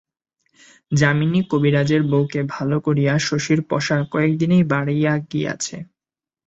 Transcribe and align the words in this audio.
যামিনী 0.91 1.39
কবিরাজের 1.51 2.01
বৌকে 2.03 2.41
ভালো 2.53 2.77
করিয়া 2.85 3.13
শশীর 3.27 3.59
পসার 3.69 4.01
কয়েক 4.11 4.31
দিনেই 4.41 4.63
বাড়িয়া 4.71 5.13
গিয়াছে। 5.31 5.77